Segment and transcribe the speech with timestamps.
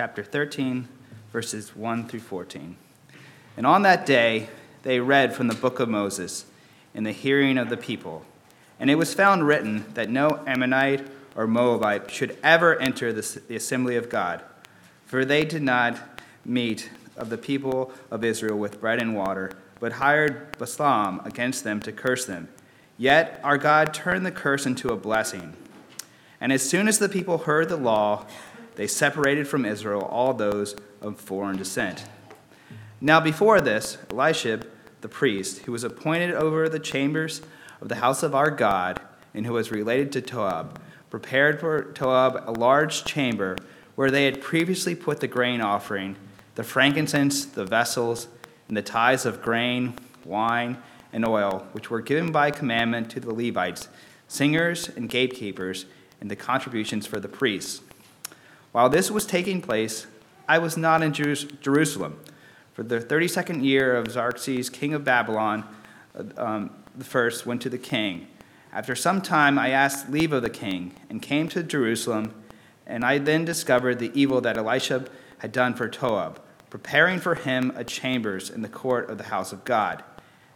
[0.00, 0.88] chapter 13,
[1.30, 2.74] verses 1 through 14.
[3.58, 4.48] And on that day,
[4.82, 6.46] they read from the book of Moses
[6.94, 8.24] in the hearing of the people.
[8.78, 13.96] And it was found written that no Ammonite or Moabite should ever enter the, assembly
[13.96, 14.42] of God,
[15.04, 15.98] for they did not
[16.46, 16.88] meet
[17.18, 21.92] of the people of Israel with bread and water, but hired Balaam against them to
[21.92, 22.48] curse them.
[22.96, 25.54] Yet our God turned the curse into a blessing.
[26.40, 28.24] And as soon as the people heard the law,
[28.80, 32.02] they separated from Israel all those of foreign descent.
[32.98, 34.66] Now, before this, Eliashib,
[35.02, 37.42] the priest, who was appointed over the chambers
[37.82, 38.98] of the house of our God,
[39.34, 43.58] and who was related to Toab, prepared for Toab a large chamber
[43.96, 46.16] where they had previously put the grain offering,
[46.54, 48.28] the frankincense, the vessels,
[48.66, 49.92] and the tithes of grain,
[50.24, 50.78] wine,
[51.12, 53.88] and oil, which were given by commandment to the Levites,
[54.26, 55.84] singers, and gatekeepers,
[56.18, 57.82] and the contributions for the priests.
[58.72, 60.06] While this was taking place,
[60.48, 62.20] I was not in Jerusalem.
[62.72, 65.64] For the 32nd year of Xerxes, king of Babylon,
[66.36, 68.28] um, the first went to the king.
[68.72, 72.32] After some time, I asked leave of the king and came to Jerusalem,
[72.86, 75.06] and I then discovered the evil that Elisha
[75.38, 79.52] had done for Toab, preparing for him a chambers in the court of the house
[79.52, 80.04] of God.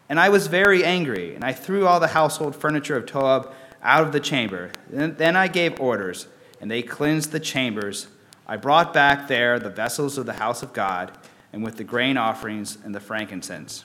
[0.08, 4.02] And I was very angry, and I threw all the household furniture of Toab out
[4.02, 4.70] of the chamber.
[4.88, 6.28] Then I gave orders,
[6.60, 8.06] and they cleansed the chambers.
[8.46, 11.16] I brought back there the vessels of the house of God,
[11.52, 13.84] and with the grain offerings and the frankincense.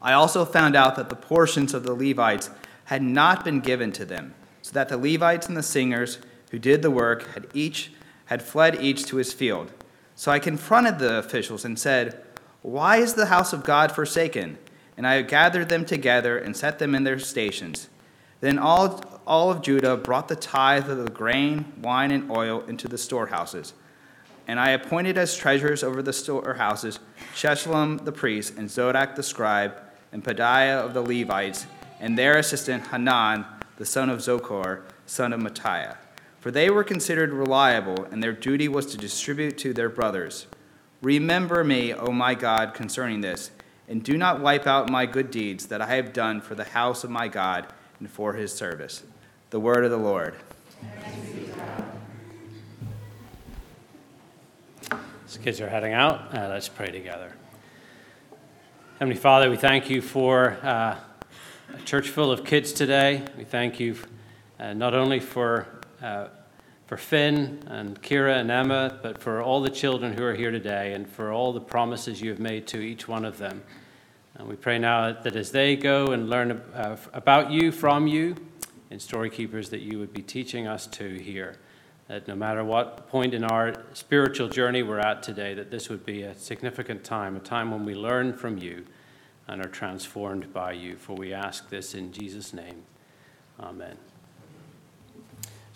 [0.00, 2.50] I also found out that the portions of the Levites
[2.84, 6.18] had not been given to them, so that the Levites and the singers
[6.50, 7.92] who did the work had each
[8.26, 9.72] had fled each to his field.
[10.14, 12.22] So I confronted the officials and said,
[12.62, 14.58] Why is the house of God forsaken?
[14.96, 17.88] And I gathered them together and set them in their stations.
[18.40, 22.88] Then all, all of Judah brought the tithe of the grain, wine, and oil into
[22.88, 23.74] the storehouses.
[24.48, 26.98] And I appointed as treasurers over the storehouses
[27.34, 29.74] Sheshalom the priest, and Zadok the scribe,
[30.12, 31.66] and Pedaiah of the Levites,
[32.00, 33.44] and their assistant Hanan,
[33.76, 35.98] the son of Zaccur, son of Mattaniah.
[36.40, 40.46] For they were considered reliable, and their duty was to distribute to their brothers.
[41.02, 43.50] Remember me, O my God, concerning this,
[43.88, 47.04] and do not wipe out my good deeds that I have done for the house
[47.04, 47.66] of my God
[47.98, 49.02] and for his service.
[49.50, 50.34] The word of the Lord.
[55.24, 57.32] As kids are heading out, uh, let's pray together.
[58.98, 60.98] Heavenly Father, we thank you for uh,
[61.74, 63.24] a church full of kids today.
[63.38, 63.96] We thank you
[64.60, 65.66] uh, not only for,
[66.02, 66.26] uh,
[66.86, 70.92] for Finn and Kira and Emma, but for all the children who are here today
[70.92, 73.62] and for all the promises you have made to each one of them.
[74.34, 78.36] And we pray now that as they go and learn uh, about you from you
[78.90, 81.56] in Story Keepers, that you would be teaching us to here.
[82.08, 86.06] That no matter what point in our spiritual journey we're at today, that this would
[86.06, 88.86] be a significant time, a time when we learn from you
[89.46, 90.96] and are transformed by you.
[90.96, 92.82] For we ask this in Jesus' name.
[93.60, 93.96] Amen.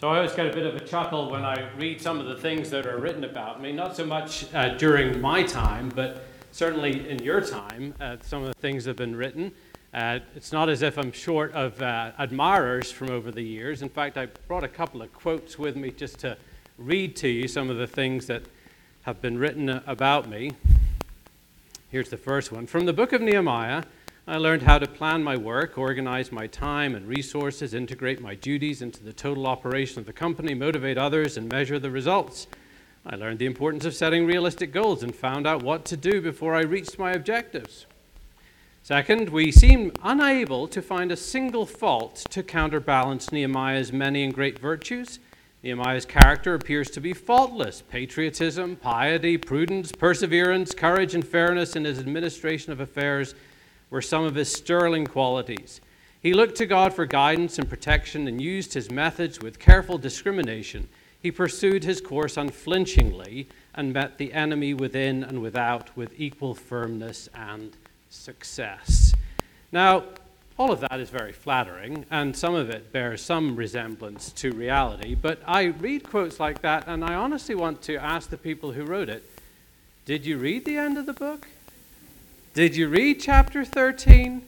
[0.00, 2.34] So I always get a bit of a chuckle when I read some of the
[2.34, 7.08] things that are written about me, not so much uh, during my time, but certainly
[7.08, 9.52] in your time, uh, some of the things have been written.
[9.94, 13.82] Uh, it's not as if I'm short of uh, admirers from over the years.
[13.82, 16.38] In fact, I brought a couple of quotes with me just to
[16.78, 18.42] read to you some of the things that
[19.02, 20.52] have been written about me.
[21.90, 23.84] Here's the first one From the book of Nehemiah,
[24.26, 28.80] I learned how to plan my work, organize my time and resources, integrate my duties
[28.80, 32.46] into the total operation of the company, motivate others, and measure the results.
[33.04, 36.54] I learned the importance of setting realistic goals and found out what to do before
[36.54, 37.84] I reached my objectives.
[38.92, 44.58] Second, we seem unable to find a single fault to counterbalance Nehemiah's many and great
[44.58, 45.18] virtues.
[45.62, 47.80] Nehemiah's character appears to be faultless.
[47.80, 53.34] Patriotism, piety, prudence, perseverance, courage, and fairness in his administration of affairs
[53.88, 55.80] were some of his sterling qualities.
[56.20, 60.86] He looked to God for guidance and protection and used his methods with careful discrimination
[61.22, 67.28] he pursued his course unflinchingly and met the enemy within and without with equal firmness
[67.32, 67.76] and
[68.12, 69.14] success.
[69.70, 70.04] Now,
[70.58, 75.14] all of that is very flattering, and some of it bears some resemblance to reality,
[75.14, 78.84] but I read quotes like that, and I honestly want to ask the people who
[78.84, 79.28] wrote it
[80.04, 81.48] Did you read the end of the book?
[82.54, 84.42] Did you read chapter 13?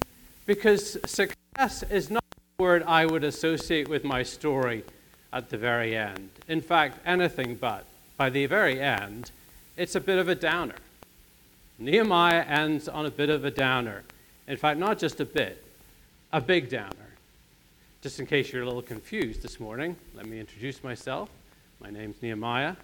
[0.47, 2.25] Because success is not
[2.59, 4.85] a word I would associate with my story
[5.33, 6.29] at the very end.
[6.49, 7.87] In fact, anything but.
[8.17, 9.31] By the very end,
[9.77, 10.77] it's a bit of a downer.
[11.79, 14.05] Nehemiah ends on a bit of a downer.
[14.47, 15.65] In fact, not just a bit,
[16.33, 16.91] a big downer.
[18.01, 21.31] Just in case you're a little confused this morning, let me introduce myself.
[21.81, 22.77] My name's Nehemiah.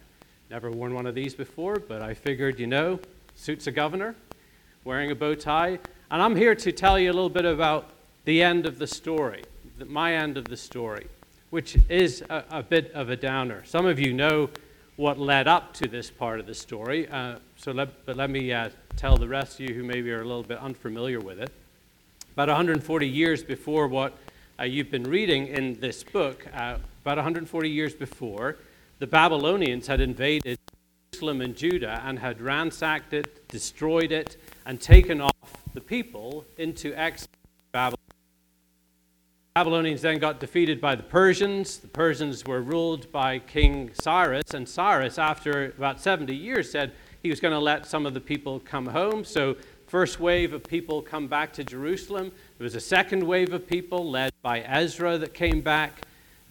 [0.51, 2.99] Never worn one of these before, but I figured, you know,
[3.37, 4.17] suits a governor,
[4.85, 5.79] wearing a bow tie.
[6.11, 7.91] And I'm here to tell you a little bit about
[8.25, 9.45] the end of the story,
[9.87, 11.07] my end of the story,
[11.51, 13.63] which is a, a bit of a downer.
[13.65, 14.51] Some of you know
[14.97, 18.51] what led up to this part of the story, uh, so let, but let me
[18.55, 21.51] uh, tell the rest of you who maybe are a little bit unfamiliar with it.
[22.33, 24.17] About 140 years before what
[24.59, 28.57] uh, you've been reading in this book, uh, about 140 years before,
[28.99, 30.59] the Babylonians had invaded
[31.13, 36.95] Jerusalem and Judah and had ransacked it, destroyed it, and taken off the people into
[36.95, 37.29] exile.
[37.73, 37.99] Babylon.
[39.55, 41.77] Babylonians then got defeated by the Persians.
[41.77, 47.29] The Persians were ruled by King Cyrus, and Cyrus, after about 70 years, said he
[47.29, 49.25] was going to let some of the people come home.
[49.25, 49.57] So,
[49.87, 52.31] first wave of people come back to Jerusalem.
[52.59, 56.03] There was a second wave of people led by Ezra that came back.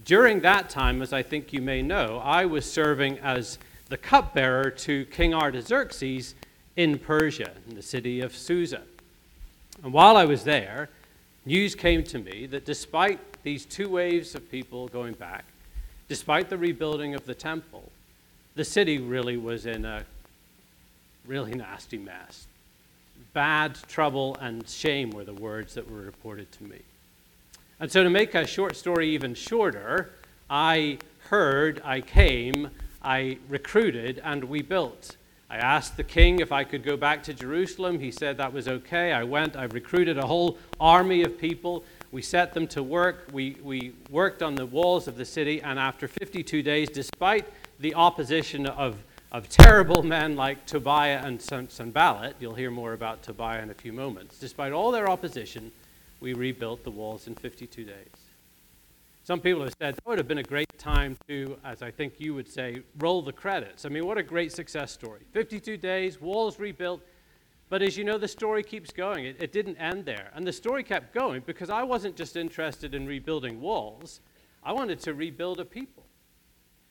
[0.06, 3.58] During that time, as I think you may know, I was serving as
[3.90, 6.36] the cupbearer to King Artaxerxes
[6.76, 8.84] in Persia, in the city of Susa.
[9.84, 10.90] And while I was there,
[11.46, 15.46] news came to me that despite these two waves of people going back,
[16.08, 17.92] despite the rebuilding of the temple,
[18.56, 20.04] the city really was in a
[21.30, 22.48] really nasty mess.
[23.34, 26.80] Bad trouble and shame were the words that were reported to me.
[27.80, 30.10] And so, to make a short story even shorter,
[30.50, 30.98] I
[31.30, 32.72] heard, I came,
[33.04, 35.16] I recruited, and we built.
[35.52, 38.00] I asked the king if I could go back to Jerusalem.
[38.00, 39.14] He said that was okay.
[39.14, 41.84] I went, I recruited a whole army of people.
[42.12, 43.28] We set them to work.
[43.32, 47.46] We, we worked on the walls of the city, and after 52 days, despite
[47.80, 48.98] the opposition of,
[49.32, 53.94] of terrible men like Tobiah and Sanballat, you'll hear more about Tobiah in a few
[53.94, 55.72] moments, despite all their opposition,
[56.20, 57.94] we rebuilt the walls in 52 days.
[59.24, 62.14] Some people have said, that would have been a great time to, as I think
[62.18, 63.86] you would say, roll the credits.
[63.86, 65.22] I mean, what a great success story.
[65.34, 67.02] 52 days, walls rebuilt.
[67.70, 69.26] But as you know, the story keeps going.
[69.26, 70.32] It, it didn't end there.
[70.34, 74.22] And the story kept going because I wasn't just interested in rebuilding walls,
[74.64, 76.04] I wanted to rebuild a people.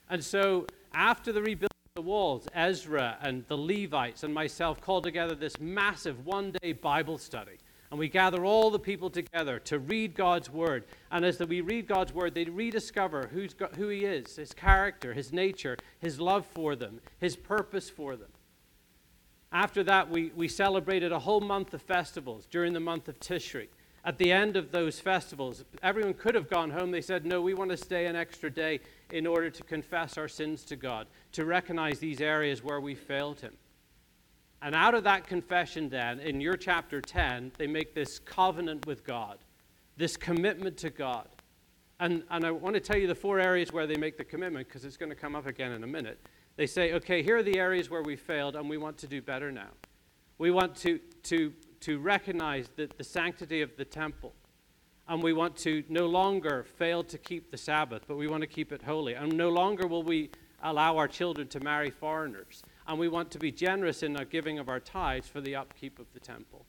[0.08, 1.67] And so after the rebuilding
[1.98, 7.18] the walls, Ezra and the Levites and myself called together this massive one day Bible
[7.18, 7.58] study
[7.90, 10.84] and we gather all the people together to read God's word.
[11.10, 15.12] And as we read God's word, they rediscover who's got, who He is, His character,
[15.12, 18.28] His nature, His love for them, His purpose for them.
[19.50, 23.68] After that, we, we celebrated a whole month of festivals during the month of Tishri.
[24.04, 26.90] At the end of those festivals, everyone could have gone home.
[26.90, 28.80] They said, No, we want to stay an extra day
[29.12, 33.40] in order to confess our sins to God, to recognize these areas where we failed
[33.40, 33.56] Him.
[34.60, 39.04] And out of that confession, then, in your chapter 10, they make this covenant with
[39.04, 39.38] God,
[39.96, 41.28] this commitment to God.
[42.00, 44.68] And, and I want to tell you the four areas where they make the commitment
[44.68, 46.20] because it's going to come up again in a minute.
[46.56, 49.22] They say, okay, here are the areas where we failed and we want to do
[49.22, 49.70] better now.
[50.38, 54.34] We want to, to, to recognize the, the sanctity of the temple.
[55.08, 58.46] And we want to no longer fail to keep the Sabbath, but we want to
[58.46, 59.14] keep it holy.
[59.14, 60.30] And no longer will we
[60.62, 64.58] allow our children to marry foreigners and we want to be generous in our giving
[64.58, 66.64] of our tithes for the upkeep of the temple.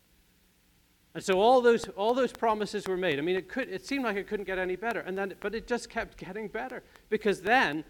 [1.16, 3.18] And so all those, all those promises were made.
[3.18, 5.56] I mean, it, could, it seemed like it couldn't get any better, and then, but
[5.56, 7.84] it just kept getting better because then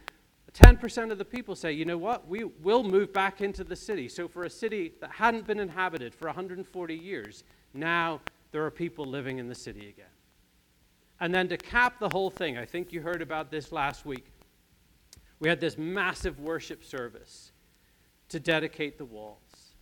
[0.53, 4.07] 10% of the people say, you know what, we will move back into the city.
[4.07, 7.43] So for a city that hadn't been inhabited for 140 years,
[7.73, 8.21] now
[8.51, 10.05] there are people living in the city again.
[11.19, 14.27] And then to cap the whole thing, I think you heard about this last week.
[15.39, 17.51] We had this massive worship service
[18.29, 19.73] to dedicate the walls.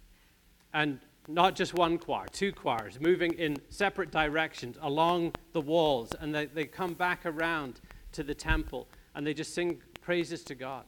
[0.73, 6.33] And not just one choir, two choirs moving in separate directions along the walls, and
[6.33, 7.81] they, they come back around
[8.13, 10.85] to the temple and they just sing praises to God.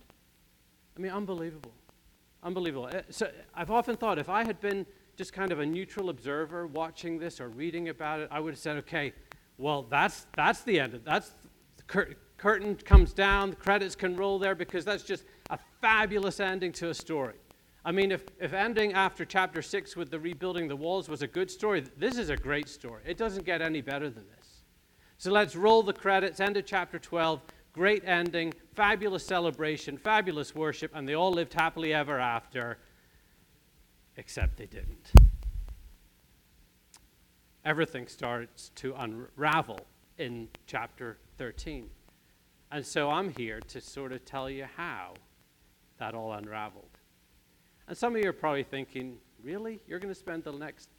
[0.96, 1.74] I mean, unbelievable.
[2.44, 2.90] Unbelievable.
[2.94, 4.86] Uh, so I've often thought if I had been
[5.18, 8.60] just kind of a neutral observer watching this or reading about it, I would have
[8.60, 9.14] said, okay,
[9.58, 11.02] well, that's, that's the end.
[11.04, 11.32] That's
[11.76, 16.40] the cur- curtain comes down, the credits can roll there because that's just a fabulous
[16.40, 17.36] ending to a story.
[17.86, 21.28] I mean, if, if ending after chapter 6 with the rebuilding the walls was a
[21.28, 23.02] good story, this is a great story.
[23.06, 24.64] It doesn't get any better than this.
[25.18, 27.42] So let's roll the credits, end of chapter 12.
[27.74, 32.78] Great ending, fabulous celebration, fabulous worship, and they all lived happily ever after,
[34.18, 35.12] except they didn't.
[37.64, 39.80] Everything starts to unravel
[40.18, 41.90] in chapter 13.
[42.72, 45.14] And so I'm here to sort of tell you how
[45.98, 46.98] that all unraveled.
[47.88, 49.80] And some of you are probably thinking, really?
[49.88, 50.90] You're going to spend the next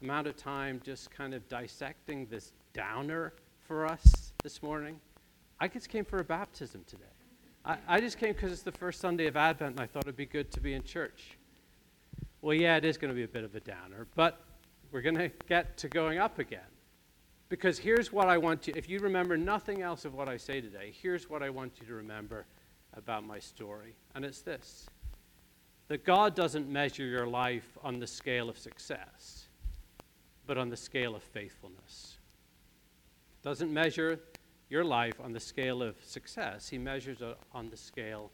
[0.00, 3.32] amount of time just kind of dissecting this downer
[3.66, 5.00] for us this morning?
[5.60, 7.02] I just came for a baptism today.
[7.64, 10.16] I, I just came because it's the first Sunday of Advent and I thought it'd
[10.16, 11.36] be good to be in church.
[12.40, 14.40] Well, yeah, it is going to be a bit of a downer, but
[14.92, 16.60] we're going to get to going up again.
[17.48, 20.60] Because here's what I want you, if you remember nothing else of what I say
[20.60, 22.46] today, here's what I want you to remember
[22.94, 23.94] about my story.
[24.14, 24.86] And it's this
[25.88, 29.48] that God doesn't measure your life on the scale of success,
[30.46, 32.18] but on the scale of faithfulness.
[33.42, 34.20] Doesn't measure
[34.68, 38.30] your life on the scale of success, He measures it on the scale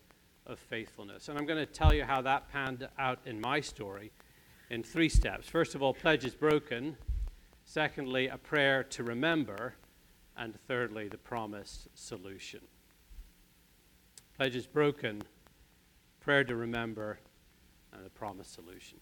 [0.47, 1.29] of faithfulness.
[1.29, 4.11] And I'm going to tell you how that panned out in my story
[4.71, 5.49] in three steps.
[5.49, 6.97] First of all, pledge is broken.
[7.65, 9.75] Secondly, a prayer to remember.
[10.37, 12.61] And thirdly, the promised solution.
[14.37, 15.23] Pledge is broken,
[16.21, 17.21] prayer to remember,
[17.93, 18.99] and the promised solution.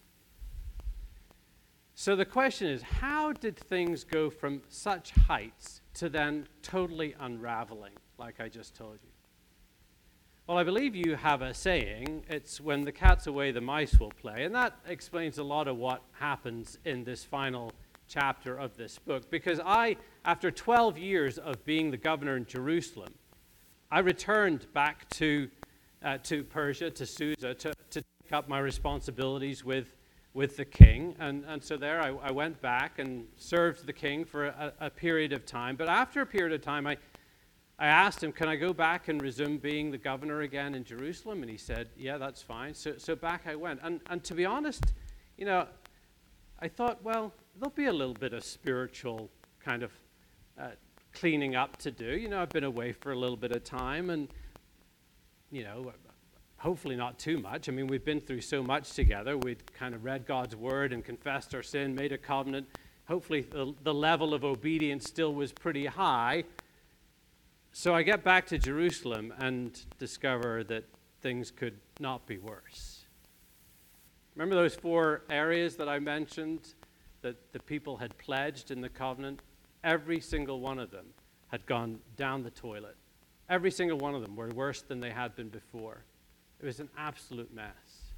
[1.94, 7.92] So the question is how did things go from such heights to then totally unraveling,
[8.18, 9.10] like I just told you?
[10.46, 14.10] Well, I believe you have a saying it's when the cat's away, the mice will
[14.10, 14.44] play.
[14.44, 17.72] And that explains a lot of what happens in this final
[18.12, 19.30] chapter of this book.
[19.30, 23.14] Because I, after 12 years of being the governor in Jerusalem,
[23.90, 25.48] I returned back to,
[26.04, 29.96] uh, to Persia, to Susa, to, to take up my responsibilities with,
[30.34, 31.14] with the king.
[31.18, 34.90] And, and so there I, I went back and served the king for a, a
[34.90, 35.76] period of time.
[35.76, 36.98] But after a period of time, I,
[37.78, 41.42] I asked him, Can I go back and resume being the governor again in Jerusalem?
[41.42, 42.74] And he said, Yeah, that's fine.
[42.74, 43.80] So, so back I went.
[43.82, 44.92] And, and to be honest,
[45.38, 45.66] you know,
[46.60, 49.30] I thought, well, there'll be a little bit of spiritual
[49.64, 49.92] kind of
[50.58, 50.68] uh,
[51.12, 52.16] cleaning up to do.
[52.16, 54.28] You know, I've been away for a little bit of time and,
[55.50, 55.92] you know,
[56.56, 57.68] hopefully not too much.
[57.68, 59.36] I mean, we've been through so much together.
[59.36, 62.68] We'd kind of read God's word and confessed our sin, made a covenant.
[63.08, 66.44] Hopefully, the, the level of obedience still was pretty high.
[67.72, 70.84] So I get back to Jerusalem and discover that
[71.20, 73.04] things could not be worse.
[74.34, 76.74] Remember those four areas that I mentioned
[77.22, 79.40] that the people had pledged in the covenant?
[79.84, 81.06] every single one of them
[81.48, 82.96] had gone down the toilet.
[83.48, 86.04] Every single one of them were worse than they had been before.
[86.60, 88.12] It was an absolute mess.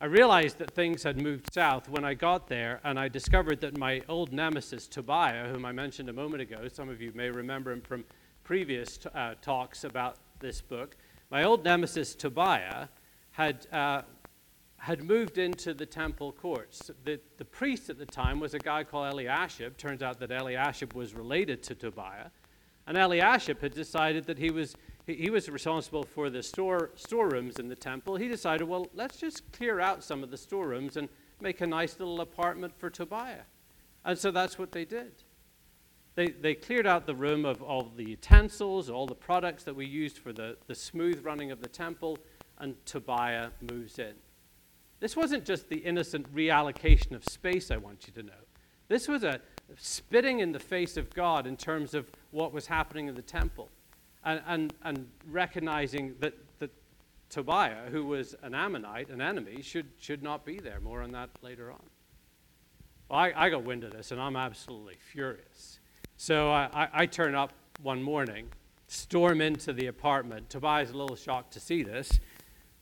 [0.00, 3.78] I realized that things had moved south when I got there, and I discovered that
[3.78, 7.72] my old nemesis, Tobiah, whom I mentioned a moment ago, some of you may remember
[7.72, 8.04] him from
[8.44, 10.96] previous uh, talks about this book,
[11.30, 12.88] my old nemesis, Tobiah,
[13.32, 14.02] had uh,
[14.78, 16.90] had moved into the temple courts.
[17.04, 19.76] The, the priest at the time was a guy called Eliashib.
[19.76, 22.30] Turns out that Eliashib was related to Tobiah.
[22.86, 27.56] And Eliashib had decided that he was, he, he was responsible for the store, storerooms
[27.56, 28.16] in the temple.
[28.16, 31.08] He decided, well, let's just clear out some of the storerooms and
[31.40, 33.42] make a nice little apartment for Tobiah.
[34.04, 35.12] And so that's what they did.
[36.14, 39.84] They, they cleared out the room of all the utensils, all the products that we
[39.84, 42.18] used for the, the smooth running of the temple,
[42.58, 44.14] and Tobiah moves in.
[45.00, 48.32] This wasn't just the innocent reallocation of space, I want you to know.
[48.88, 49.40] This was a
[49.76, 53.68] spitting in the face of God in terms of what was happening in the temple
[54.24, 56.70] and, and, and recognizing that, that
[57.28, 60.80] Tobiah, who was an Ammonite, an enemy, should, should not be there.
[60.80, 61.82] More on that later on.
[63.08, 65.80] Well, I, I got wind of this and I'm absolutely furious.
[66.16, 68.48] So I, I, I turn up one morning,
[68.86, 70.48] storm into the apartment.
[70.48, 72.20] Tobiah's a little shocked to see this.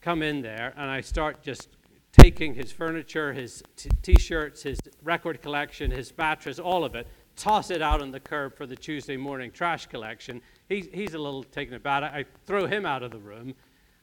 [0.01, 1.69] Come in there, and I start just
[2.15, 3.61] taking his furniture, his
[4.01, 8.19] t shirts, his record collection, his mattress, all of it, toss it out on the
[8.19, 10.41] curb for the Tuesday morning trash collection.
[10.69, 12.03] He's, he's a little taken aback.
[12.03, 13.53] I throw him out of the room,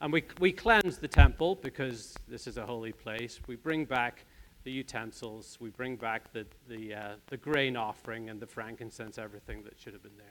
[0.01, 3.41] and we, we cleanse the temple because this is a holy place.
[3.47, 4.25] We bring back
[4.65, 9.65] the utensils, we bring back the, the, uh, the grain offering and the frankincense, everything
[9.65, 10.27] that should have been there.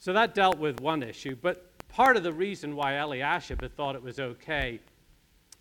[0.00, 3.94] So that dealt with one issue, but part of the reason why Eliashib had thought
[3.94, 4.80] it was okay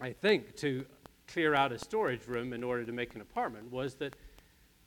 [0.02, 0.86] I think, to
[1.28, 4.16] clear out a storage room in order to make an apartment was that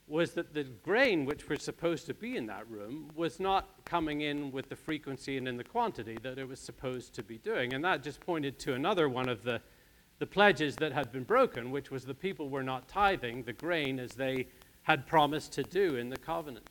[0.08, 4.20] was that the grain which was supposed to be in that room was not coming
[4.20, 7.74] in with the frequency and in the quantity that it was supposed to be doing.
[7.74, 9.60] And that just pointed to another one of the,
[10.20, 13.98] the pledges that had been broken, which was the people were not tithing the grain
[13.98, 14.46] as they
[14.82, 16.70] had promised to do in the covenant.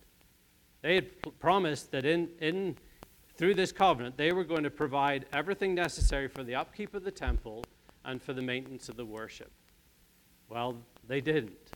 [0.81, 2.77] They had p- promised that in, in,
[3.35, 7.11] through this covenant, they were going to provide everything necessary for the upkeep of the
[7.11, 7.65] temple
[8.05, 9.51] and for the maintenance of the worship.
[10.49, 11.71] Well, they didn't.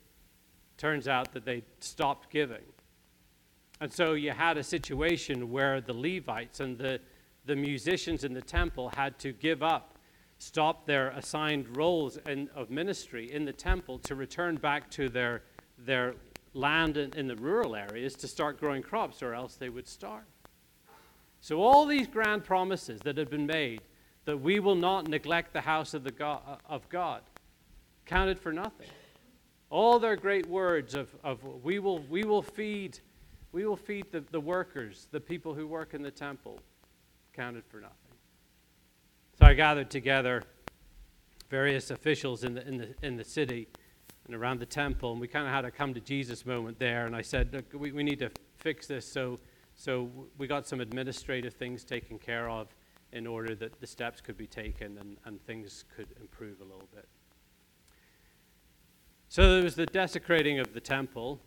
[0.78, 2.64] Turns out that they stopped giving.
[3.82, 7.00] And so you had a situation where the Levites and the,
[7.46, 9.98] the musicians in the temple had to give up,
[10.38, 15.44] stop their assigned roles in, of ministry in the temple to return back to their,
[15.78, 16.16] their
[16.54, 20.24] land in, in the rural areas to start growing crops, or else they would starve.
[21.42, 23.82] So, all these grand promises that had been made
[24.26, 27.22] that we will not neglect the house of, the God, of God
[28.06, 28.88] counted for nothing.
[29.70, 33.00] All their great words of, of we, will, we will feed,
[33.52, 36.60] we will feed the, the workers, the people who work in the temple,
[37.34, 37.96] counted for nothing.
[39.40, 40.44] So I gathered together
[41.50, 43.68] various officials in the, in the, in the city
[44.26, 47.06] and around the temple, and we kind of had a come to Jesus moment there.
[47.06, 49.12] And I said, Look, we, we need to fix this.
[49.12, 49.40] So,
[49.76, 52.68] so we got some administrative things taken care of
[53.12, 56.88] in order that the steps could be taken and, and things could improve a little
[56.94, 57.08] bit.
[59.30, 61.40] So there was the desecrating of the temple,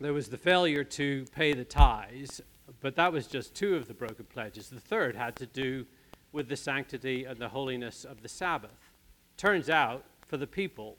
[0.00, 2.40] there was the failure to pay the tithes,
[2.80, 4.68] but that was just two of the broken pledges.
[4.68, 5.86] The third had to do
[6.32, 8.92] with the sanctity and the holiness of the Sabbath.
[9.36, 10.96] Turns out, for the people,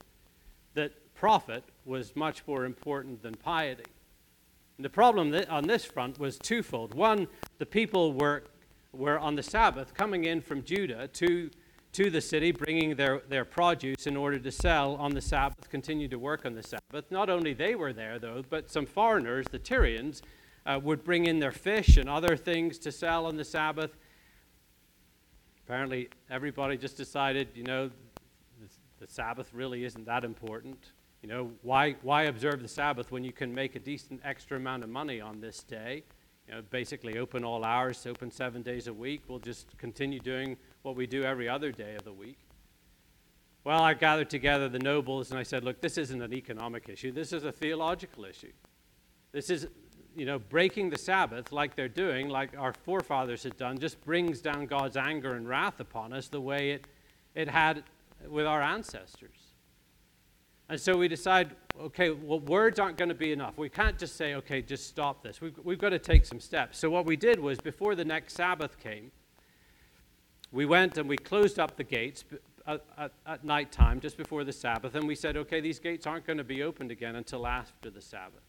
[0.73, 3.85] that profit was much more important than piety.
[4.77, 6.93] And the problem on this front was twofold.
[6.93, 7.27] One,
[7.59, 8.43] the people were,
[8.93, 11.49] were on the Sabbath coming in from Judah to,
[11.93, 16.07] to the city, bringing their, their produce in order to sell on the Sabbath, continue
[16.07, 17.09] to work on the Sabbath.
[17.09, 20.21] Not only they were there, though, but some foreigners, the Tyrians,
[20.65, 23.97] uh, would bring in their fish and other things to sell on the Sabbath.
[25.65, 30.91] Apparently, everybody just decided, you know, the, the Sabbath really isn't that important.
[31.21, 34.83] You know, why, why observe the Sabbath when you can make a decent extra amount
[34.83, 36.03] of money on this day?
[36.51, 39.21] You know, basically open all hours, open seven days a week.
[39.29, 42.39] We'll just continue doing what we do every other day of the week.
[43.63, 47.13] Well, I gathered together the nobles and I said, look, this isn't an economic issue.
[47.13, 48.51] This is a theological issue.
[49.31, 49.67] This is,
[50.13, 54.41] you know, breaking the Sabbath like they're doing, like our forefathers had done, just brings
[54.41, 56.85] down God's anger and wrath upon us the way it,
[57.33, 57.83] it had
[58.27, 59.50] with our ancestors.
[60.71, 61.51] And so we decide,
[61.81, 63.57] okay, well, words aren't going to be enough.
[63.57, 65.41] We can't just say, okay, just stop this.
[65.41, 66.77] We've, we've got to take some steps.
[66.77, 69.11] So what we did was, before the next Sabbath came,
[70.49, 72.23] we went and we closed up the gates
[72.65, 76.07] at, at, at night time, just before the Sabbath, and we said, okay, these gates
[76.07, 78.45] aren't going to be opened again until after the Sabbath.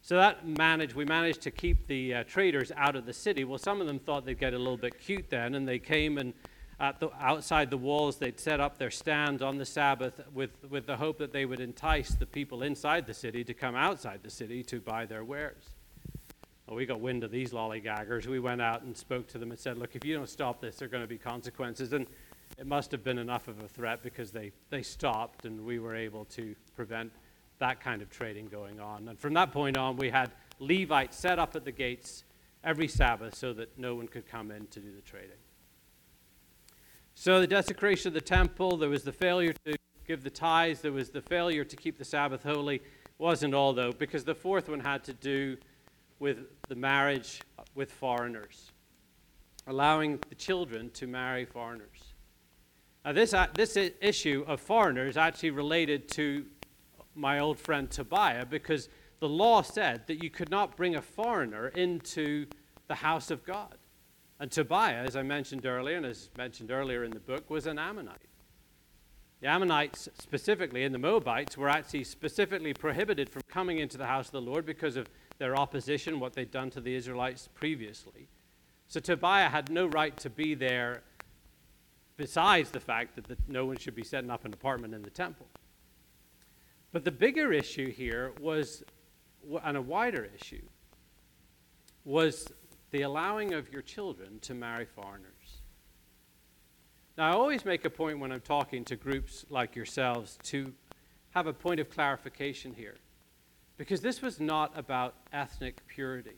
[0.00, 3.44] So that managed, we managed to keep the uh, traders out of the city.
[3.44, 6.16] Well, some of them thought they'd get a little bit cute then, and they came
[6.16, 6.32] and
[6.78, 10.96] the, outside the walls, they'd set up their stand on the Sabbath with, with the
[10.96, 14.62] hope that they would entice the people inside the city to come outside the city
[14.64, 15.64] to buy their wares.
[16.66, 18.26] Well, we got wind of these lollygaggers.
[18.26, 20.76] We went out and spoke to them and said, Look, if you don't stop this,
[20.76, 21.92] there are going to be consequences.
[21.92, 22.06] And
[22.58, 25.96] it must have been enough of a threat because they, they stopped and we were
[25.96, 27.10] able to prevent
[27.58, 29.08] that kind of trading going on.
[29.08, 32.24] And from that point on, we had Levites set up at the gates
[32.62, 35.38] every Sabbath so that no one could come in to do the trading.
[37.20, 39.76] So the desecration of the temple, there was the failure to
[40.06, 42.80] give the tithes, there was the failure to keep the Sabbath holy.
[43.18, 45.56] Wasn't all, though, because the fourth one had to do
[46.20, 47.40] with the marriage
[47.74, 48.70] with foreigners,
[49.66, 52.14] allowing the children to marry foreigners.
[53.04, 56.46] Now, this, uh, this issue of foreigners actually related to
[57.16, 61.66] my old friend Tobiah because the law said that you could not bring a foreigner
[61.66, 62.46] into
[62.86, 63.76] the house of God.
[64.40, 67.78] And Tobiah, as I mentioned earlier, and as mentioned earlier in the book, was an
[67.78, 68.18] Ammonite.
[69.40, 74.26] The Ammonites, specifically, and the Moabites, were actually specifically prohibited from coming into the house
[74.26, 78.28] of the Lord because of their opposition, what they'd done to the Israelites previously.
[78.88, 81.02] So Tobiah had no right to be there,
[82.16, 85.10] besides the fact that the, no one should be setting up an apartment in the
[85.10, 85.46] temple.
[86.90, 88.82] But the bigger issue here was,
[89.62, 90.62] and a wider issue,
[92.04, 92.48] was
[92.90, 95.62] the allowing of your children to marry foreigners.
[97.16, 100.72] Now, I always make a point when I'm talking to groups like yourselves to
[101.30, 102.96] have a point of clarification here.
[103.76, 106.36] Because this was not about ethnic purity.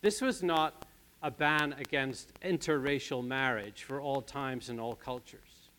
[0.00, 0.86] This was not
[1.22, 5.70] a ban against interracial marriage for all times and all cultures.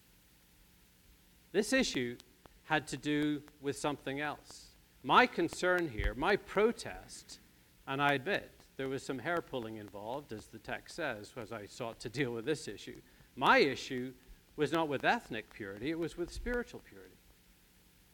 [1.52, 2.18] This issue
[2.64, 4.68] had to do with something else.
[5.04, 7.40] My concern here, my protest,
[7.86, 11.66] and I admit, there was some hair pulling involved, as the text says, as I
[11.66, 13.00] sought to deal with this issue.
[13.36, 14.14] My issue
[14.56, 17.16] was not with ethnic purity, it was with spiritual purity.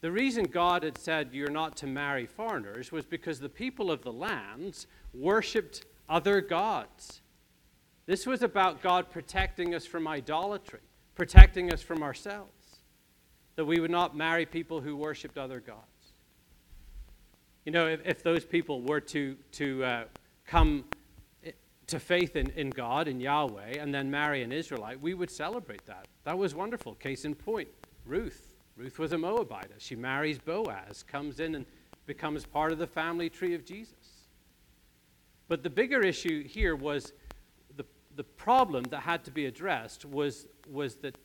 [0.02, 4.02] The reason God had said you're not to marry foreigners was because the people of
[4.02, 7.22] the lands worshiped other gods.
[8.06, 10.80] This was about God protecting us from idolatry,
[11.16, 12.80] protecting us from ourselves,
[13.56, 16.14] that we would not marry people who worshiped other gods.
[17.66, 20.04] You know, if, if those people were to, to uh,
[20.50, 20.84] come
[21.86, 25.86] to faith in, in God, in Yahweh, and then marry an Israelite, we would celebrate
[25.86, 26.08] that.
[26.24, 26.96] That was wonderful.
[26.96, 27.68] Case in point,
[28.06, 28.56] Ruth.
[28.76, 29.70] Ruth was a Moabite.
[29.78, 31.66] She marries Boaz, comes in and
[32.08, 34.28] becomes part of the family tree of Jesus.
[35.48, 37.14] But the bigger issue here was
[37.78, 37.86] the,
[38.16, 41.16] the problem that had to be addressed was, was that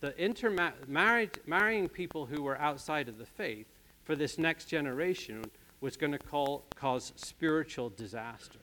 [0.00, 3.66] the interma- married, marrying people who were outside of the faith
[4.04, 5.44] for this next generation
[5.80, 8.58] was going to call, cause spiritual disaster.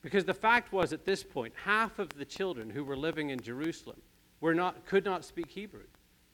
[0.00, 3.40] Because the fact was, at this point, half of the children who were living in
[3.40, 4.00] Jerusalem
[4.40, 5.86] were not, could not speak Hebrew.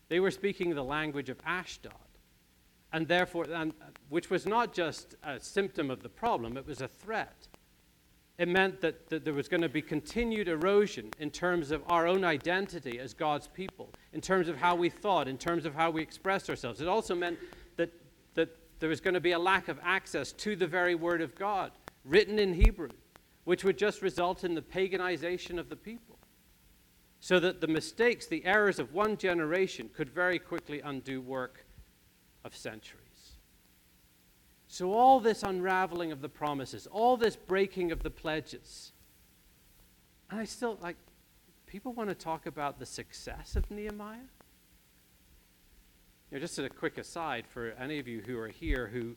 [0.09, 1.93] They were speaking the language of Ashdod.
[2.93, 3.73] And therefore, and,
[4.09, 7.49] which was not just a symptom of the problem, it was a threat.
[8.37, 12.07] It meant that, that there was going to be continued erosion in terms of our
[12.07, 15.91] own identity as God's people, in terms of how we thought, in terms of how
[15.91, 16.81] we expressed ourselves.
[16.81, 17.39] It also meant
[17.77, 17.93] that,
[18.35, 21.35] that there was going to be a lack of access to the very Word of
[21.35, 21.73] God,
[22.05, 22.91] written in Hebrew,
[23.45, 26.19] which would just result in the paganization of the people.
[27.21, 31.65] So that the mistakes, the errors of one generation could very quickly undo work
[32.45, 33.01] of centuries.
[34.67, 38.93] So, all this unraveling of the promises, all this breaking of the pledges,
[40.31, 40.97] and I still like,
[41.67, 44.19] people want to talk about the success of Nehemiah.
[46.35, 49.15] Know, just as a quick aside for any of you who are here who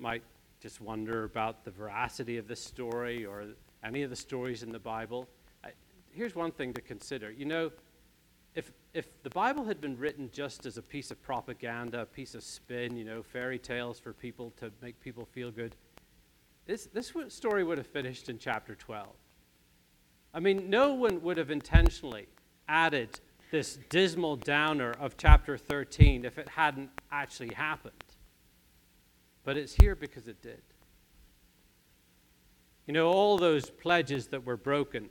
[0.00, 0.24] might
[0.58, 3.44] just wonder about the veracity of this story or
[3.84, 5.28] any of the stories in the Bible,
[5.62, 5.68] I,
[6.10, 7.30] here's one thing to consider.
[7.30, 7.70] You know,
[8.56, 12.34] if, if the Bible had been written just as a piece of propaganda, a piece
[12.34, 15.76] of spin, you know, fairy tales for people to make people feel good,
[16.66, 19.06] this, this story would have finished in chapter 12.
[20.34, 22.26] I mean, no one would have intentionally
[22.66, 27.92] added this dismal downer of chapter 13 if it hadn't actually happened.
[29.44, 30.62] But it's here because it did.
[32.86, 35.08] You know, all those pledges that were broken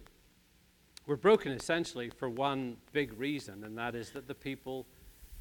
[1.05, 4.87] were broken essentially for one big reason, and that is that the people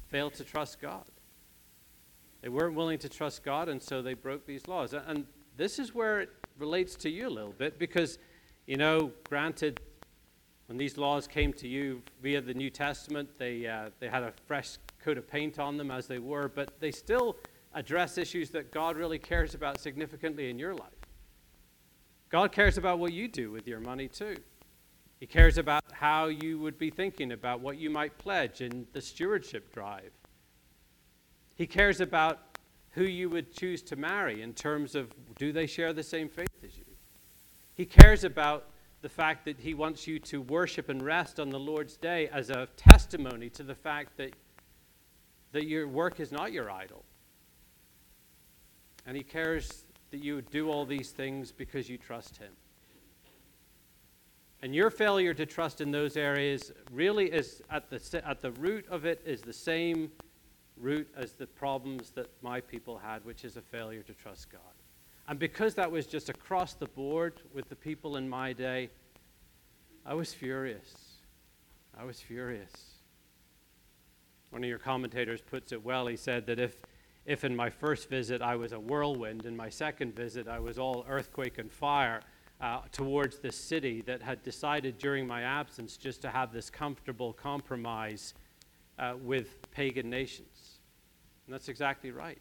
[0.07, 1.05] failed to trust God.
[2.41, 4.93] They weren't willing to trust God, and so they broke these laws.
[4.93, 5.25] And
[5.57, 6.29] this is where it
[6.59, 8.19] relates to you a little bit because,
[8.67, 9.79] you know, granted,
[10.67, 14.33] when these laws came to you via the New Testament, they, uh, they had a
[14.47, 17.37] fresh coat of paint on them as they were, but they still
[17.73, 20.89] address issues that God really cares about significantly in your life.
[22.29, 24.35] God cares about what you do with your money, too.
[25.19, 29.01] He cares about how you would be thinking about what you might pledge in the
[29.01, 30.11] stewardship drive.
[31.55, 32.39] He cares about
[32.91, 36.49] who you would choose to marry in terms of do they share the same faith
[36.63, 36.85] as you.
[37.75, 38.69] He cares about
[39.05, 42.49] the fact that he wants you to worship and rest on the Lord's day as
[42.49, 44.33] a testimony to the fact that,
[45.51, 47.03] that your work is not your idol.
[49.05, 52.51] And he cares that you do all these things because you trust him.
[54.63, 58.87] And your failure to trust in those areas really is at the, at the root
[58.89, 60.09] of it is the same
[60.77, 64.61] root as the problems that my people had, which is a failure to trust God.
[65.27, 68.89] And because that was just across the board with the people in my day,
[70.05, 71.15] I was furious.
[71.97, 72.71] I was furious.
[74.51, 76.05] One of your commentators puts it well.
[76.07, 76.77] He said that if,
[77.25, 80.77] if in my first visit I was a whirlwind, in my second visit I was
[80.77, 82.21] all earthquake and fire,
[82.61, 87.33] uh, towards this city that had decided during my absence just to have this comfortable
[87.33, 88.33] compromise
[88.99, 90.79] uh, with pagan nations.
[91.45, 92.39] And that's exactly right.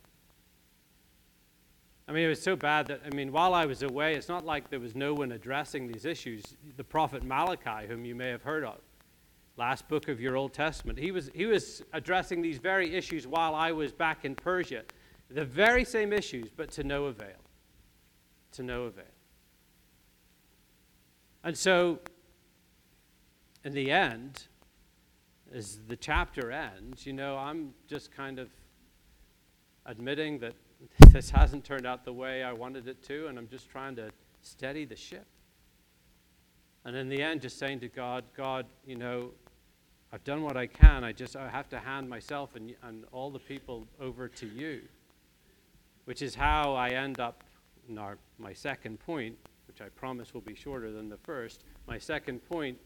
[2.06, 4.44] I mean, it was so bad that, I mean, while I was away, it's not
[4.44, 6.42] like there was no one addressing these issues.
[6.76, 8.78] The prophet Malachi, whom you may have heard of,
[9.56, 13.54] last book of your Old Testament, he was, he was addressing these very issues while
[13.54, 14.82] I was back in Persia.
[15.30, 17.40] The very same issues, but to no avail.
[18.52, 19.04] To no avail.
[21.42, 22.00] And so,
[23.64, 24.44] in the end,
[25.54, 28.50] as the chapter ends, you know, I'm just kind of
[29.86, 30.54] admitting that
[31.12, 34.10] this hasn't turned out the way I wanted it to, and I'm just trying to
[34.42, 35.26] steady the ship.
[36.84, 39.30] And in the end, just saying to God, God, you know,
[40.12, 41.02] I've done what I can.
[41.02, 44.82] I just I have to hand myself and, and all the people over to you,
[46.04, 47.42] which is how I end up
[47.88, 49.36] in our, my second point
[49.74, 51.64] which I promise will be shorter than the first.
[51.88, 52.78] My second point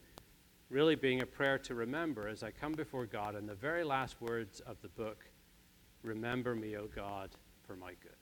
[0.71, 4.21] really being a prayer to remember as I come before God in the very last
[4.21, 5.25] words of the book
[6.05, 7.31] Remember me, O God,
[7.69, 8.13] for my good.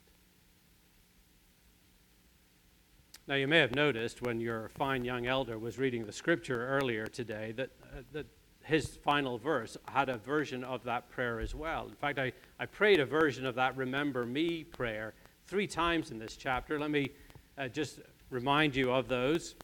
[3.29, 7.07] Now, you may have noticed when your fine young elder was reading the scripture earlier
[7.07, 8.27] today that, uh, that
[8.65, 11.87] his final verse had a version of that prayer as well.
[11.87, 15.15] In fact, I, I prayed a version of that Remember Me prayer
[15.47, 16.81] three times in this chapter.
[16.81, 17.11] Let me
[17.57, 19.55] uh, just remind you of those.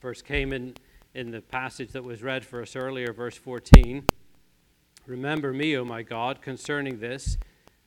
[0.00, 0.74] First came in,
[1.14, 4.06] in the passage that was read for us earlier, verse 14.
[5.06, 7.38] Remember me, O my God, concerning this,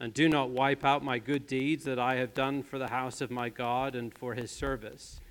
[0.02, 3.22] and do not wipe out my good deeds that I have done for the house
[3.22, 5.22] of my God and for his service.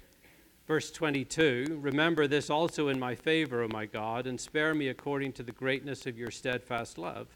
[0.69, 5.33] Verse 22 Remember this also in my favor, O my God, and spare me according
[5.33, 7.27] to the greatness of your steadfast love.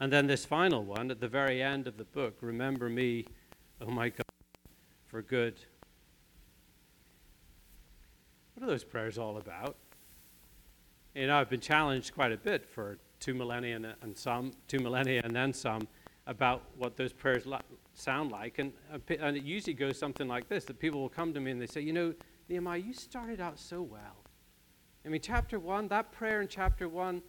[0.00, 3.26] And then this final one at the very end of the book Remember me,
[3.82, 4.24] O my God,
[5.04, 5.60] for good.
[8.54, 9.76] What are those prayers all about?
[11.14, 15.20] You know, I've been challenged quite a bit for two millennia and some, two millennia
[15.24, 15.86] and then some
[16.26, 17.46] about what those prayers
[17.94, 18.58] sound like.
[18.58, 21.50] And, uh, and it usually goes something like this that people will come to me
[21.50, 22.14] and they say, You know,
[22.48, 24.24] Nehemiah, you started out so well.
[25.04, 27.22] I mean, chapter one, that prayer in chapter one,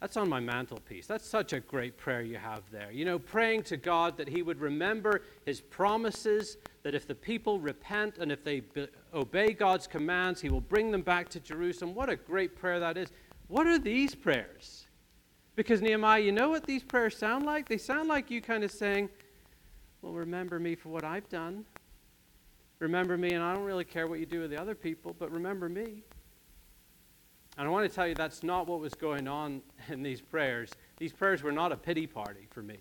[0.00, 1.08] that's on my mantelpiece.
[1.08, 2.92] That's such a great prayer you have there.
[2.92, 7.58] You know, praying to God that He would remember His promises, that if the people
[7.58, 11.94] repent and if they be- obey God's commands, He will bring them back to Jerusalem.
[11.94, 13.10] What a great prayer that is.
[13.48, 14.87] What are these prayers?
[15.58, 17.68] Because, Nehemiah, you know what these prayers sound like?
[17.68, 19.08] They sound like you kind of saying,
[20.00, 21.64] Well, remember me for what I've done.
[22.78, 25.32] Remember me, and I don't really care what you do with the other people, but
[25.32, 26.04] remember me.
[27.56, 30.70] And I want to tell you that's not what was going on in these prayers.
[30.96, 32.78] These prayers were not a pity party for me.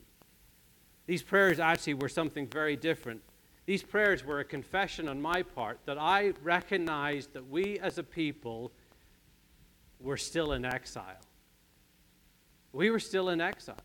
[1.08, 3.24] These prayers actually were something very different.
[3.66, 8.04] These prayers were a confession on my part that I recognized that we as a
[8.04, 8.72] people
[10.00, 11.18] were still in exile.
[12.78, 13.80] We were still in exile.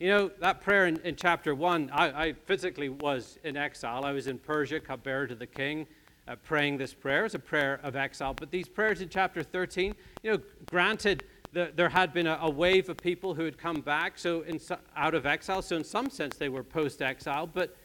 [0.00, 4.04] You know, that prayer in, in chapter 1, I, I, physically was in exile.
[4.04, 5.86] I was in Persia, cupbearer to the king,
[6.26, 7.26] uh, praying this prayer.
[7.26, 8.34] It's a prayer of exile.
[8.34, 11.22] But these prayers in chapter 13, you know, granted,
[11.52, 14.60] the, there had been a, a, wave of people who had come back so in,
[14.96, 15.62] out of exile.
[15.62, 17.46] So, in some sense, they were post exile.
[17.46, 17.76] But,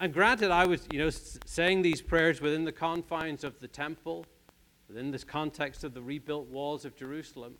[0.00, 4.26] and granted, I was, you know, saying these prayers within the confines of the temple,
[4.88, 7.54] within this context of the rebuilt walls of Jerusalem.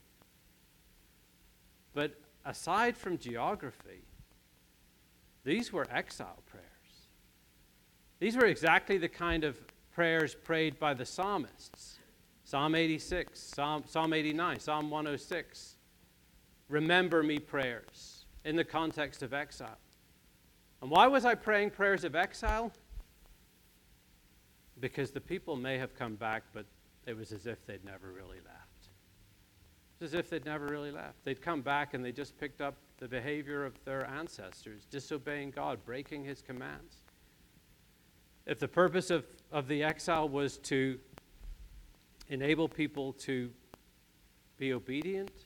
[1.95, 4.03] But aside from geography,
[5.45, 6.67] these were exile prayers.
[8.19, 9.59] These were exactly the kind of
[9.91, 11.99] prayers prayed by the psalmists
[12.51, 15.77] Psalm 86, Psalm, Psalm 89, Psalm 106.
[16.69, 19.79] Remember me prayers in the context of exile.
[20.83, 22.73] And why was I praying prayers of exile?
[24.81, 26.67] Because the people may have come back, but
[27.07, 28.70] it was as if they'd never really left.
[30.01, 31.23] It's as if they'd never really left.
[31.25, 35.85] They'd come back and they just picked up the behavior of their ancestors, disobeying God,
[35.85, 37.03] breaking his commands.
[38.47, 40.99] If the purpose of, of the exile was to
[42.29, 43.51] enable people to
[44.57, 45.45] be obedient,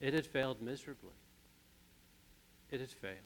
[0.00, 1.10] it had failed miserably.
[2.72, 3.16] It had failed.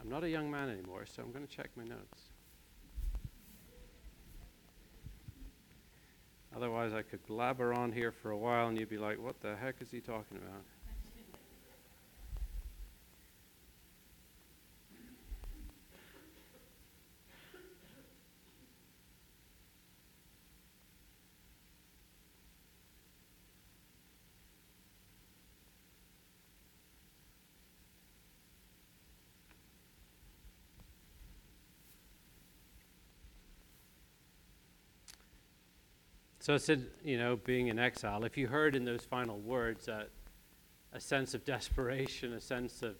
[0.00, 2.23] I'm not a young man anymore, so I'm going to check my notes.
[6.92, 9.76] I could blabber on here for a while and you'd be like, what the heck
[9.80, 10.62] is he talking about?
[36.44, 39.88] So it said, you know, being in exile, if you heard in those final words
[39.88, 40.04] uh,
[40.92, 42.96] a sense of desperation, a sense of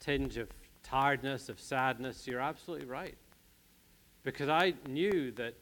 [0.00, 0.48] tinge of
[0.82, 3.16] tiredness, of sadness, you're absolutely right.
[4.24, 5.54] Because I knew that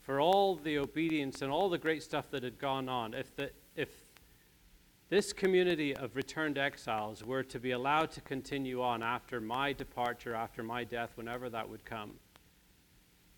[0.00, 3.50] for all the obedience and all the great stuff that had gone on, if, the,
[3.76, 3.90] if
[5.10, 10.34] this community of returned exiles were to be allowed to continue on after my departure,
[10.34, 12.12] after my death, whenever that would come,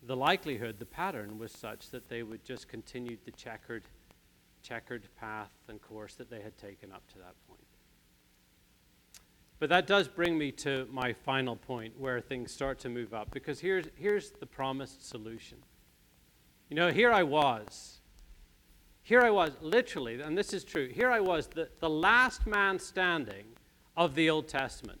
[0.05, 3.83] the likelihood, the pattern was such that they would just continue the checkered,
[4.61, 7.61] checkered path and course that they had taken up to that point.
[9.59, 13.31] But that does bring me to my final point where things start to move up
[13.31, 15.59] because here's, here's the promised solution.
[16.69, 17.99] You know, here I was.
[19.03, 20.87] Here I was, literally, and this is true.
[20.87, 23.45] Here I was, the, the last man standing
[23.95, 24.99] of the Old Testament.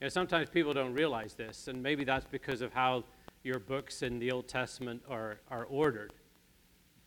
[0.00, 3.04] You know, sometimes people don't realize this, and maybe that's because of how
[3.46, 6.12] your books in the Old Testament are, are ordered.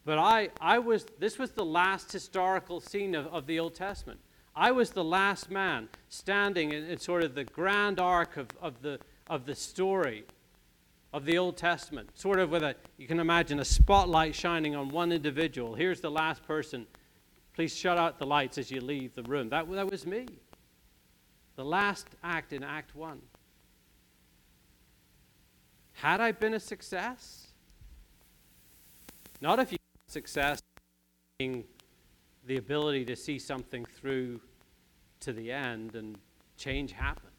[0.05, 4.21] But I, I was, this was the last historical scene of, of the Old Testament.
[4.55, 8.81] I was the last man standing in, in sort of the grand arc of, of,
[8.81, 10.23] the, of the story
[11.11, 14.89] of the Old Testament, sort of with a, you can imagine a spotlight shining on
[14.89, 15.75] one individual.
[15.75, 16.87] Here's the last person.
[17.53, 19.49] Please shut out the lights as you leave the room.
[19.49, 20.27] That, that was me.
[21.55, 23.19] The last act in Act 1.
[26.01, 27.47] Had I been a success?
[29.41, 30.61] Not if you success
[31.37, 31.65] being
[32.45, 34.39] the ability to see something through
[35.19, 36.17] to the end and
[36.55, 37.29] change happen.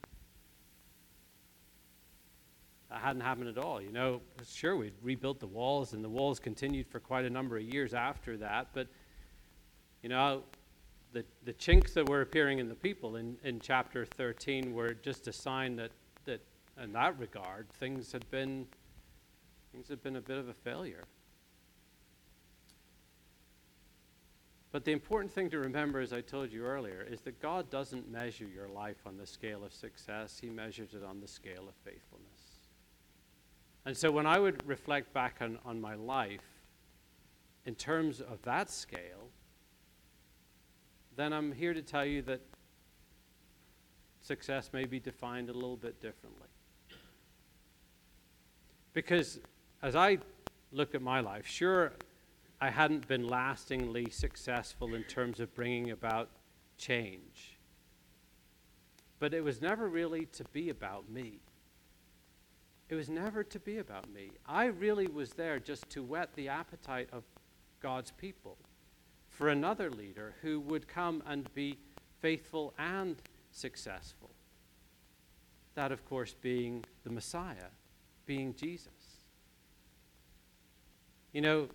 [2.91, 3.81] That hadn't happened at all.
[3.81, 7.57] You know, sure, we'd rebuilt the walls, and the walls continued for quite a number
[7.57, 8.69] of years after that.
[8.75, 8.89] But,
[10.03, 10.43] you know,
[11.15, 15.29] the, the chinks that were appearing in the people in, in chapter 13 were just
[15.29, 15.93] a sign that,
[16.83, 18.67] in that regard, things had been,
[19.73, 21.05] things had been a bit of a failure.
[24.73, 28.11] But the important thing to remember, as I told you earlier, is that God doesn't
[28.11, 31.75] measure your life on the scale of success, He measures it on the scale of
[31.85, 32.61] faithfulness.
[33.85, 36.41] And so when I would reflect back on, on my life
[37.65, 39.31] in terms of that scale,
[41.17, 42.41] then I'm here to tell you that
[44.21, 46.50] success may be defined a little bit differently.
[48.93, 49.39] Because
[49.83, 50.19] as I
[50.73, 51.93] look at my life, sure,
[52.61, 56.29] I hadn't been lastingly successful in terms of bringing about
[56.77, 57.59] change.
[59.19, 61.41] But it was never really to be about me.
[62.89, 64.31] It was never to be about me.
[64.47, 67.23] I really was there just to whet the appetite of
[67.81, 68.59] God's people
[69.29, 71.79] for another leader who would come and be
[72.21, 73.17] faithful and
[73.53, 74.31] successful.
[75.77, 77.71] That, of course, being the Messiah,
[78.31, 78.93] being Jesus.
[81.33, 81.69] You know,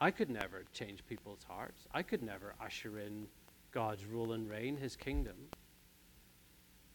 [0.00, 1.86] I could never change people's hearts.
[1.92, 3.26] I could never usher in
[3.70, 5.34] God's rule and reign, his kingdom.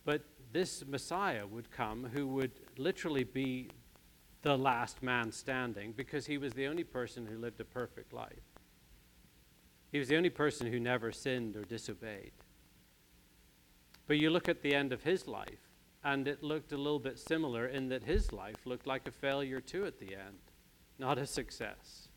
[0.03, 3.69] But this Messiah would come who would literally be
[4.41, 8.49] the last man standing because he was the only person who lived a perfect life.
[9.91, 12.31] He was the only person who never sinned or disobeyed.
[14.07, 15.62] But you look at the end of his life,
[16.03, 19.61] and it looked a little bit similar in that his life looked like a failure
[19.61, 20.39] too at the end,
[20.99, 22.09] not a success.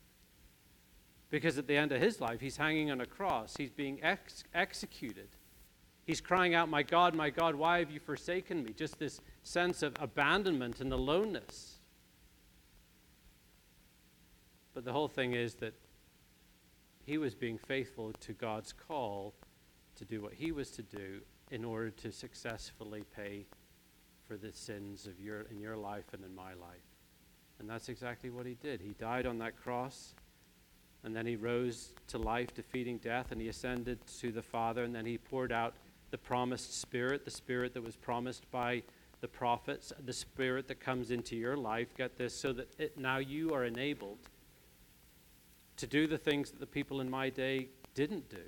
[1.29, 4.43] Because at the end of his life, he's hanging on a cross, he's being ex-
[4.53, 5.29] executed.
[6.05, 8.71] He's crying out, My God, my God, why have you forsaken me?
[8.71, 11.79] Just this sense of abandonment and aloneness.
[14.73, 15.73] But the whole thing is that
[17.03, 19.33] he was being faithful to God's call
[19.95, 21.21] to do what he was to do
[21.51, 23.45] in order to successfully pay
[24.27, 26.87] for the sins of your in your life and in my life.
[27.59, 28.81] And that's exactly what he did.
[28.81, 30.13] He died on that cross.
[31.03, 34.93] And then he rose to life, defeating death, and he ascended to the Father, and
[34.93, 35.75] then he poured out
[36.11, 38.83] the promised Spirit, the Spirit that was promised by
[39.21, 41.95] the prophets, the Spirit that comes into your life.
[41.95, 44.17] Get this, so that it, now you are enabled
[45.77, 48.43] to do the things that the people in my day didn't do.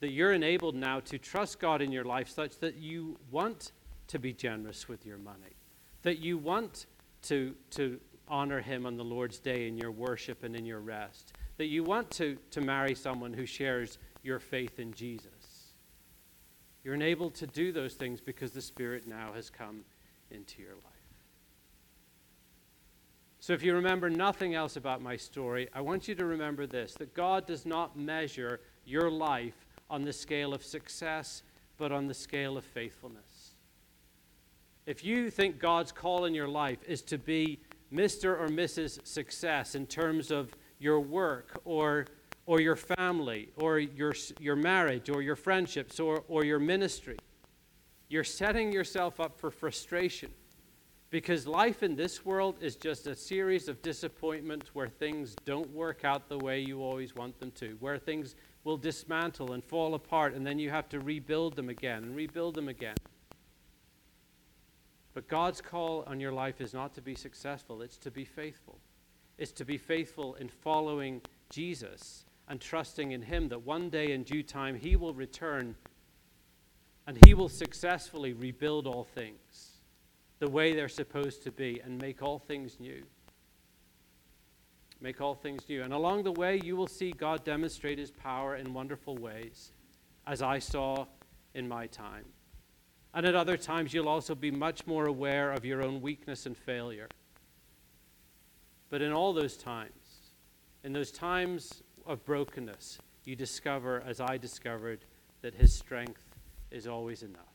[0.00, 3.72] That you're enabled now to trust God in your life such that you want
[4.08, 5.56] to be generous with your money,
[6.02, 6.86] that you want
[7.22, 11.32] to, to honor Him on the Lord's day in your worship and in your rest.
[11.56, 15.72] That you want to, to marry someone who shares your faith in Jesus.
[16.84, 19.84] You're enabled to do those things because the Spirit now has come
[20.30, 20.92] into your life.
[23.40, 26.94] So, if you remember nothing else about my story, I want you to remember this
[26.94, 31.42] that God does not measure your life on the scale of success,
[31.76, 33.25] but on the scale of faithfulness.
[34.86, 37.58] If you think God's call in your life is to be
[37.92, 38.40] Mr.
[38.40, 39.04] or Mrs.
[39.04, 42.06] Success in terms of your work or,
[42.46, 47.16] or your family or your, your marriage or your friendships or, or your ministry.
[48.08, 50.30] You're setting yourself up for frustration
[51.10, 56.04] because life in this world is just a series of disappointments where things don't work
[56.04, 60.34] out the way you always want them to, where things will dismantle and fall apart,
[60.34, 62.96] and then you have to rebuild them again and rebuild them again.
[65.16, 68.78] But God's call on your life is not to be successful, it's to be faithful.
[69.38, 74.24] It's to be faithful in following Jesus and trusting in Him that one day in
[74.24, 75.74] due time He will return
[77.06, 79.78] and He will successfully rebuild all things
[80.38, 83.02] the way they're supposed to be and make all things new.
[85.00, 85.82] Make all things new.
[85.82, 89.72] And along the way, you will see God demonstrate His power in wonderful ways,
[90.26, 91.06] as I saw
[91.54, 92.26] in my time.
[93.16, 96.54] And at other times, you'll also be much more aware of your own weakness and
[96.54, 97.08] failure.
[98.90, 100.20] But in all those times,
[100.84, 105.06] in those times of brokenness, you discover, as I discovered,
[105.40, 106.22] that His strength
[106.70, 107.54] is always enough.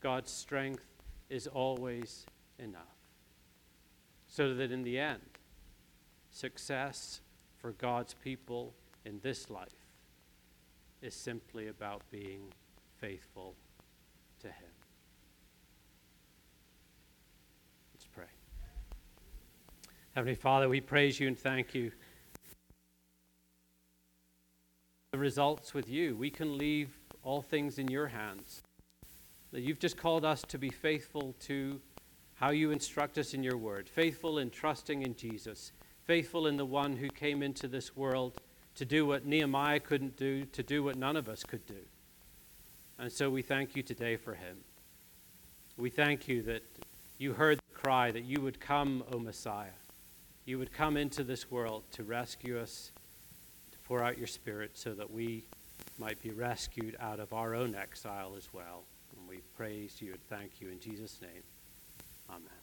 [0.00, 0.86] God's strength
[1.28, 2.24] is always
[2.60, 2.94] enough.
[4.28, 5.20] So that in the end,
[6.30, 7.22] success
[7.58, 8.72] for God's people
[9.04, 9.68] in this life
[11.02, 12.52] is simply about being
[13.00, 13.56] faithful
[14.42, 14.71] to Him.
[20.14, 21.90] Heavenly Father, we praise you and thank you.
[25.12, 26.14] The results with you.
[26.16, 26.90] We can leave
[27.22, 28.60] all things in your hands.
[29.52, 31.80] That you've just called us to be faithful to
[32.34, 35.72] how you instruct us in your word, faithful in trusting in Jesus,
[36.04, 38.38] faithful in the one who came into this world
[38.74, 41.80] to do what Nehemiah couldn't do, to do what none of us could do.
[42.98, 44.58] And so we thank you today for him.
[45.78, 46.62] We thank you that
[47.16, 49.70] you heard the cry that you would come, O Messiah.
[50.44, 52.90] You would come into this world to rescue us,
[53.70, 55.44] to pour out your Spirit so that we
[55.98, 58.82] might be rescued out of our own exile as well.
[59.16, 61.42] And we praise you and thank you in Jesus' name.
[62.28, 62.61] Amen.